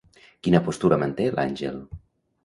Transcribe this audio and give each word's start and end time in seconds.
Quina 0.45 0.61
postura 0.69 0.97
manté, 1.03 1.27
l'àngel? 1.35 1.77